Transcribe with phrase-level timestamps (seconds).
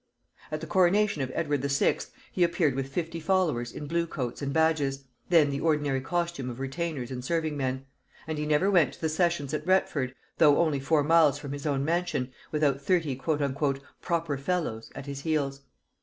[0.51, 1.99] At the coronation of Edward VI.
[2.31, 6.59] he appeared with fifty followers in blue coats and badges, then the ordinary costume of
[6.59, 7.85] retainers and serving men,
[8.25, 11.67] and he never went to the sessions at Retford, though only four miles from his
[11.67, 15.61] own mansion, without thirty "proper fellows" at his heels.